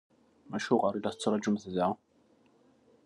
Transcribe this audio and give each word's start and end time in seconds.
Acuɣer 0.55 0.93
i 0.95 0.99
la 0.99 1.13
tettṛajumt 1.13 1.65
da? 1.75 1.87